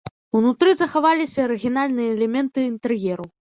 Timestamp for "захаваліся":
0.79-1.45